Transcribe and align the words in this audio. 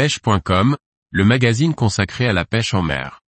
pêche.com, 0.00 0.78
le 1.10 1.24
magazine 1.26 1.74
consacré 1.74 2.26
à 2.26 2.32
la 2.32 2.46
pêche 2.46 2.72
en 2.72 2.80
mer. 2.80 3.20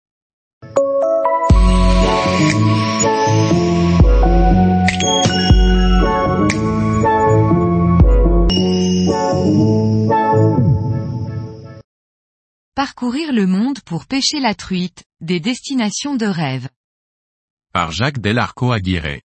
Parcourir 12.74 13.34
le 13.34 13.46
monde 13.46 13.80
pour 13.84 14.06
pêcher 14.06 14.40
la 14.40 14.54
truite, 14.54 15.04
des 15.20 15.40
destinations 15.40 16.16
de 16.16 16.24
rêve. 16.24 16.70
Par 17.74 17.92
Jacques 17.92 18.18
Delarco 18.18 18.72
Aguirre. 18.72 19.20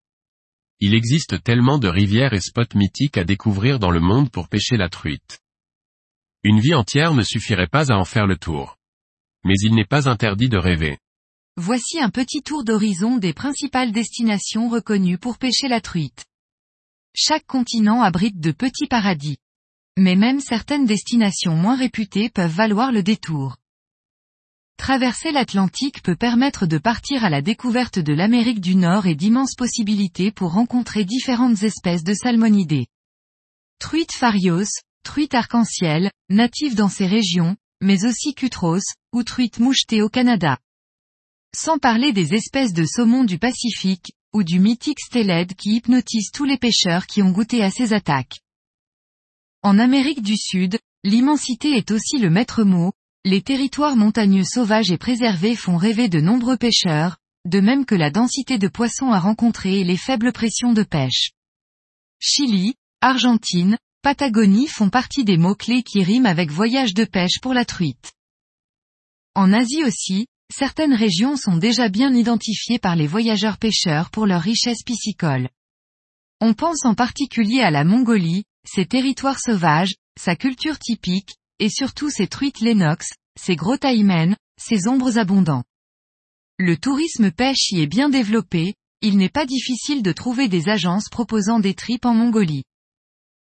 Il 0.79 0.95
existe 0.95 1.43
tellement 1.43 1.77
de 1.77 1.89
rivières 1.89 2.33
et 2.33 2.41
spots 2.41 2.73
mythiques 2.73 3.19
à 3.19 3.23
découvrir 3.23 3.77
dans 3.77 3.91
le 3.91 3.99
monde 3.99 4.31
pour 4.31 4.49
pêcher 4.49 4.77
la 4.77 4.89
truite. 4.89 5.44
Une 6.47 6.59
vie 6.59 6.75
entière 6.75 7.15
ne 7.15 7.23
suffirait 7.23 7.65
pas 7.65 7.91
à 7.91 7.95
en 7.95 8.05
faire 8.05 8.27
le 8.27 8.37
tour. 8.37 8.77
Mais 9.43 9.55
il 9.63 9.73
n'est 9.73 9.83
pas 9.83 10.07
interdit 10.07 10.47
de 10.47 10.59
rêver. 10.59 10.99
Voici 11.57 11.99
un 11.99 12.11
petit 12.11 12.43
tour 12.43 12.63
d'horizon 12.63 13.17
des 13.17 13.33
principales 13.33 13.91
destinations 13.91 14.69
reconnues 14.69 15.17
pour 15.17 15.39
pêcher 15.39 15.67
la 15.67 15.81
truite. 15.81 16.23
Chaque 17.15 17.47
continent 17.47 18.03
abrite 18.03 18.39
de 18.39 18.51
petits 18.51 18.85
paradis. 18.85 19.39
Mais 19.97 20.15
même 20.15 20.39
certaines 20.39 20.85
destinations 20.85 21.55
moins 21.55 21.75
réputées 21.75 22.29
peuvent 22.29 22.53
valoir 22.53 22.91
le 22.91 23.01
détour. 23.01 23.57
Traverser 24.77 25.31
l'Atlantique 25.31 26.03
peut 26.03 26.15
permettre 26.15 26.67
de 26.67 26.77
partir 26.77 27.25
à 27.25 27.31
la 27.31 27.41
découverte 27.41 27.97
de 27.97 28.13
l'Amérique 28.13 28.61
du 28.61 28.75
Nord 28.75 29.07
et 29.07 29.15
d'immenses 29.15 29.55
possibilités 29.55 30.31
pour 30.31 30.53
rencontrer 30.53 31.05
différentes 31.05 31.63
espèces 31.63 32.03
de 32.03 32.13
salmonidés. 32.13 32.85
Truite 33.79 34.13
farios, 34.13 34.69
truite 35.05 35.33
arc-en-ciel, 35.33 36.11
native 36.29 36.75
dans 36.75 36.89
ces 36.89 37.05
régions, 37.05 37.55
mais 37.81 38.03
aussi 38.03 38.33
cutros, 38.33 38.81
ou 39.13 39.23
truite 39.23 39.59
mouchetée 39.59 40.01
au 40.01 40.09
Canada. 40.09 40.57
Sans 41.55 41.77
parler 41.77 42.11
des 42.11 42.33
espèces 42.33 42.73
de 42.73 42.83
saumon 42.83 43.23
du 43.23 43.39
Pacifique, 43.39 44.11
ou 44.33 44.43
du 44.43 44.59
mythique 44.59 44.99
stellède 44.99 45.53
qui 45.53 45.75
hypnotise 45.75 46.31
tous 46.33 46.43
les 46.43 46.57
pêcheurs 46.57 47.05
qui 47.05 47.21
ont 47.21 47.31
goûté 47.31 47.63
à 47.63 47.71
ces 47.71 47.93
attaques. 47.93 48.41
En 49.61 49.79
Amérique 49.79 50.21
du 50.21 50.35
Sud, 50.35 50.77
l'immensité 51.05 51.69
est 51.77 51.91
aussi 51.91 52.17
le 52.17 52.29
maître 52.29 52.63
mot, 52.63 52.91
les 53.23 53.41
territoires 53.41 53.95
montagneux 53.95 54.43
sauvages 54.43 54.91
et 54.91 54.97
préservés 54.97 55.55
font 55.55 55.77
rêver 55.77 56.09
de 56.09 56.19
nombreux 56.19 56.57
pêcheurs, 56.57 57.17
de 57.45 57.59
même 57.59 57.85
que 57.85 57.95
la 57.95 58.09
densité 58.09 58.57
de 58.57 58.67
poissons 58.67 59.11
à 59.11 59.19
rencontrer 59.19 59.79
et 59.79 59.83
les 59.83 59.97
faibles 59.97 60.33
pressions 60.33 60.73
de 60.73 60.83
pêche. 60.83 61.31
Chili, 62.19 62.75
Argentine, 63.01 63.77
Patagonie 64.05 64.67
font 64.67 64.91
partie 64.91 65.23
des 65.23 65.35
mots-clés 65.35 65.81
qui 65.81 66.03
riment 66.03 66.27
avec 66.27 66.51
voyage 66.51 66.93
de 66.93 67.05
pêche 67.05 67.39
pour 67.41 67.55
la 67.55 67.65
truite. 67.65 68.13
En 69.33 69.51
Asie 69.51 69.83
aussi, 69.83 70.27
certaines 70.53 70.93
régions 70.93 71.35
sont 71.37 71.57
déjà 71.57 71.89
bien 71.89 72.13
identifiées 72.13 72.77
par 72.77 72.95
les 72.95 73.07
voyageurs 73.07 73.57
pêcheurs 73.57 74.11
pour 74.11 74.27
leur 74.27 74.43
richesse 74.43 74.83
piscicole. 74.83 75.49
On 76.39 76.53
pense 76.53 76.85
en 76.85 76.93
particulier 76.93 77.61
à 77.61 77.71
la 77.71 77.83
Mongolie, 77.83 78.43
ses 78.63 78.85
territoires 78.85 79.39
sauvages, 79.39 79.95
sa 80.21 80.35
culture 80.35 80.77
typique, 80.77 81.33
et 81.57 81.71
surtout 81.71 82.11
ses 82.11 82.27
truites 82.27 82.59
l'énox, 82.59 83.07
ses 83.35 83.55
gros 83.55 83.77
taïmens, 83.77 84.35
ses 84.61 84.87
ombres 84.87 85.17
abondants. 85.17 85.63
Le 86.59 86.77
tourisme 86.77 87.31
pêche 87.31 87.71
y 87.71 87.81
est 87.81 87.87
bien 87.87 88.09
développé, 88.09 88.75
il 89.01 89.17
n'est 89.17 89.29
pas 89.29 89.47
difficile 89.47 90.03
de 90.03 90.11
trouver 90.11 90.47
des 90.47 90.69
agences 90.69 91.09
proposant 91.09 91.59
des 91.59 91.73
tripes 91.73 92.05
en 92.05 92.13
Mongolie. 92.13 92.65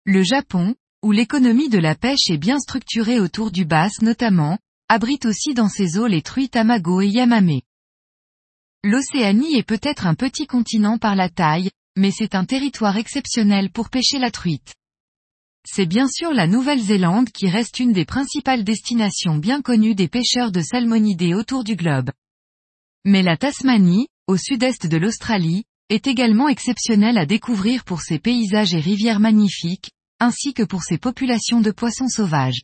Le 0.08 0.22
Japon, 0.22 0.76
où 1.02 1.12
l'économie 1.12 1.68
de 1.68 1.80
la 1.80 1.96
pêche 1.96 2.30
est 2.30 2.38
bien 2.38 2.60
structurée 2.60 3.20
autour 3.20 3.50
du 3.50 3.66
bass 3.66 4.04
notamment, 4.04 4.60
abrite 4.88 5.26
aussi 5.26 5.56
dans 5.56 5.68
ses 5.68 5.98
eaux 5.98 6.06
les 6.06 6.22
truites 6.22 6.56
Amago 6.56 7.02
et 7.02 7.08
Yamame. 7.08 7.62
L'Océanie 8.84 9.56
est 9.56 9.68
peut-être 9.68 10.06
un 10.06 10.14
petit 10.14 10.46
continent 10.46 11.00
par 11.00 11.16
la 11.16 11.30
taille, 11.30 11.72
mais 11.98 12.12
c'est 12.12 12.36
un 12.36 12.46
territoire 12.46 12.98
exceptionnel 12.98 13.72
pour 13.72 13.90
pêcher 13.90 14.20
la 14.20 14.30
truite. 14.30 14.76
C'est 15.68 15.88
bien 15.88 16.08
sûr 16.08 16.34
la 16.34 16.46
Nouvelle-Zélande 16.46 17.32
qui 17.32 17.50
reste 17.50 17.80
une 17.80 17.92
des 17.92 18.06
principales 18.06 18.64
destinations 18.64 19.38
bien 19.38 19.64
connues 19.64 19.96
des 19.96 20.08
pêcheurs 20.08 20.52
de 20.52 20.62
salmonidés 20.62 21.34
autour 21.34 21.64
du 21.64 21.76
globe. 21.76 22.12
Mais 23.06 23.24
la 23.24 23.38
Tasmanie, 23.38 24.08
au 24.28 24.38
sud-est 24.38 24.86
de 24.86 24.98
l'Australie, 24.98 25.64
est 25.90 26.08
également 26.08 26.48
exceptionnelle 26.48 27.18
à 27.18 27.26
découvrir 27.26 27.84
pour 27.84 28.02
ses 28.02 28.20
paysages 28.20 28.74
et 28.74 28.80
rivières 28.80 29.20
magnifiques, 29.20 29.92
ainsi 30.20 30.54
que 30.54 30.64
pour 30.64 30.84
ses 30.84 30.98
populations 30.98 31.62
de 31.62 31.72
poissons 31.72 32.08
sauvages. 32.08 32.62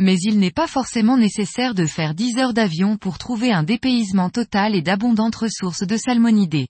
Mais 0.00 0.18
il 0.18 0.38
n'est 0.38 0.50
pas 0.50 0.66
forcément 0.66 1.16
nécessaire 1.16 1.74
de 1.74 1.86
faire 1.86 2.14
10 2.14 2.38
heures 2.38 2.54
d'avion 2.54 2.96
pour 2.96 3.18
trouver 3.18 3.52
un 3.52 3.62
dépaysement 3.62 4.30
total 4.30 4.74
et 4.74 4.82
d'abondantes 4.82 5.36
ressources 5.36 5.86
de 5.86 5.96
salmonidés. 5.96 6.66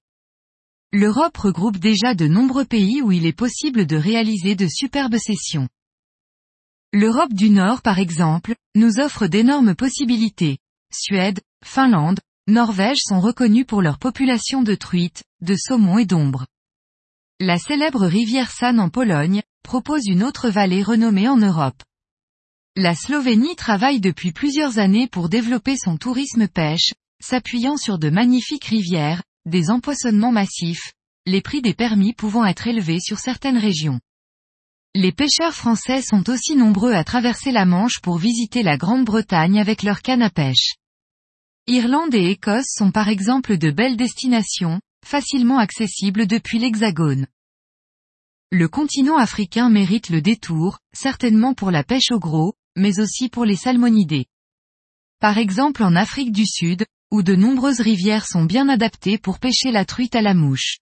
L'Europe 0.93 1.39
regroupe 1.39 1.79
déjà 1.79 2.15
de 2.15 2.27
nombreux 2.27 2.67
pays 2.67 3.01
où 3.01 3.13
il 3.13 3.25
est 3.25 3.33
possible 3.33 3.87
de 3.87 3.97
réaliser 3.97 4.55
de 4.55 4.69
superbes 4.69 5.17
sessions. 5.17 5.69
L'Europe 6.93 7.33
du 7.33 7.49
Nord 7.49 7.81
par 7.81 7.99
exemple, 7.99 8.55
nous 8.75 9.01
offre 9.01 9.27
d'énormes 9.27 9.75
possibilités. 9.75 10.59
Suède, 10.93 11.41
Finlande, 11.65 12.21
Norvège 12.49 12.99
sont 13.05 13.21
reconnus 13.21 13.67
pour 13.67 13.83
leur 13.83 13.99
population 13.99 14.63
de 14.63 14.75
truites, 14.75 15.23
de 15.43 15.55
saumons 15.55 15.99
et 15.99 16.07
d'ombres. 16.07 16.47
La 17.39 17.57
célèbre 17.57 18.05
rivière 18.05 18.51
San 18.51 18.81
en 18.81 18.89
Pologne, 18.89 19.43
propose 19.63 20.07
une 20.07 20.25
autre 20.25 20.51
vallée 20.51 20.83
renommée 20.83 21.29
en 21.29 21.37
Europe. 21.37 21.81
La 22.75 22.97
Slovénie 22.97 23.55
travaille 23.55 24.01
depuis 24.01 24.33
plusieurs 24.33 24.79
années 24.79 25.07
pour 25.07 25.29
développer 25.29 25.77
son 25.77 25.97
tourisme 25.97 26.49
pêche, 26.49 26.93
s'appuyant 27.23 27.77
sur 27.77 27.99
de 27.99 28.11
magnifiques 28.11 28.65
rivières, 28.65 29.23
des 29.47 29.71
empoisonnements 29.71 30.33
massifs, 30.33 30.93
les 31.27 31.43
prix 31.43 31.63
des 31.63 31.75
permis 31.75 32.13
pouvant 32.13 32.45
être 32.45 32.67
élevés 32.67 33.01
sur 33.01 33.21
certaines 33.21 33.59
régions. 33.59 34.01
Les 34.95 35.13
pêcheurs 35.13 35.55
français 35.55 36.03
sont 36.03 36.29
aussi 36.29 36.57
nombreux 36.57 36.93
à 36.93 37.05
traverser 37.05 37.53
la 37.53 37.67
Manche 37.67 38.01
pour 38.01 38.19
visiter 38.19 38.65
la 38.65 38.77
Grande-Bretagne 38.77 39.61
avec 39.61 39.85
leur 39.85 40.03
canne 40.03 40.23
à 40.23 40.31
pêche. 40.31 40.75
Irlande 41.69 42.13
et 42.13 42.31
Écosse 42.31 42.75
sont 42.75 42.91
par 42.91 43.09
exemple 43.09 43.57
de 43.57 43.71
belles 43.71 43.97
destinations, 43.97 44.81
facilement 45.07 45.59
accessibles 45.59 46.27
depuis 46.27 46.59
l'Hexagone. 46.59 47.29
Le 48.51 48.67
continent 48.67 49.17
africain 49.17 49.71
mérite 49.71 50.11
le 50.11 50.21
détour, 50.21 50.81
certainement 50.93 51.55
pour 51.55 51.71
la 51.71 51.85
pêche 51.85 52.11
au 52.11 52.19
gros, 52.19 52.55
mais 52.77 52.99
aussi 52.99 53.29
pour 53.29 53.45
les 53.45 53.55
salmonidés. 53.55 54.27
Par 55.21 55.39
exemple 55.39 55.85
en 55.85 55.95
Afrique 55.95 56.33
du 56.33 56.47
Sud, 56.47 56.85
où 57.13 57.23
de 57.23 57.37
nombreuses 57.37 57.81
rivières 57.81 58.27
sont 58.27 58.45
bien 58.45 58.69
adaptées 58.69 59.17
pour 59.17 59.39
pêcher 59.39 59.71
la 59.71 59.85
truite 59.85 60.17
à 60.17 60.21
la 60.21 60.35
mouche. 60.35 60.79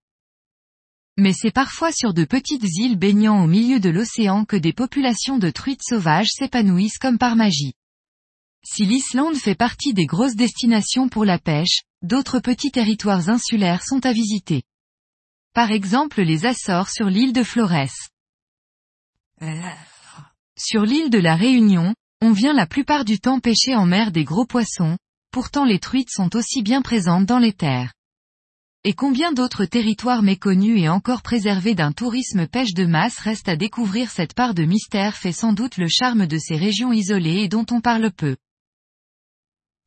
Mais 1.19 1.35
c'est 1.35 1.51
parfois 1.51 1.93
sur 1.93 2.15
de 2.15 2.25
petites 2.25 2.65
îles 2.79 2.97
baignant 2.97 3.45
au 3.45 3.47
milieu 3.47 3.81
de 3.81 3.91
l'océan 3.91 4.47
que 4.47 4.57
des 4.57 4.73
populations 4.73 5.37
de 5.37 5.51
truites 5.51 5.85
sauvages 5.87 6.31
s'épanouissent 6.31 6.99
comme 6.99 7.19
par 7.19 7.37
magie. 7.37 7.75
Si 8.63 8.85
l'Islande 8.85 9.37
fait 9.37 9.55
partie 9.55 9.95
des 9.95 10.07
grosses 10.07 10.37
destinations 10.37 11.09
pour 11.09 11.25
la 11.25 11.39
pêche, 11.39 11.81
d'autres 12.03 12.41
petits 12.41 12.71
territoires 12.71 13.29
insulaires 13.31 13.83
sont 13.83 14.05
à 14.05 14.13
visiter. 14.13 14.63
Par 15.55 15.71
exemple 15.71 16.23
les 16.23 16.45
Açores 16.45 16.91
sur 16.91 17.07
l'île 17.07 17.33
de 17.33 17.43
Flores. 17.43 17.91
Sur 20.59 20.83
l'île 20.83 21.11
de 21.11 21.19
la 21.19 21.37
Réunion, 21.37 21.95
on 22.21 22.33
vient 22.33 22.53
la 22.53 22.67
plupart 22.67 23.07
du 23.07 23.19
temps 23.19 23.41
pêcher 23.41 23.75
en 23.75 23.87
mer 23.87 24.13
des 24.13 24.25
gros 24.25 24.45
poissons, 24.45 24.99
pourtant 25.33 25.65
les 25.65 25.79
truites 25.79 26.11
sont 26.11 26.37
aussi 26.37 26.63
bien 26.63 26.83
présentes 26.83 27.25
dans 27.25 27.39
les 27.39 27.55
terres. 27.55 27.95
Et 28.85 28.93
combien 28.93 29.33
d'autres 29.33 29.65
territoires 29.65 30.23
méconnus 30.23 30.81
et 30.81 30.89
encore 30.89 31.23
préservés 31.23 31.75
d'un 31.75 31.93
tourisme 31.93 32.47
pêche 32.47 32.75
de 32.75 32.85
masse 32.85 33.19
restent 33.19 33.49
à 33.49 33.57
découvrir 33.57 34.11
cette 34.11 34.35
part 34.35 34.55
de 34.55 34.65
mystère 34.65 35.17
fait 35.17 35.33
sans 35.33 35.55
doute 35.55 35.79
le 35.79 35.89
charme 35.89 36.27
de 36.27 36.39
ces 36.39 36.57
régions 36.57 36.93
isolées 36.93 37.43
et 37.43 37.49
dont 37.49 37.67
on 37.71 37.81
parle 37.81 38.11
peu. 38.11 38.37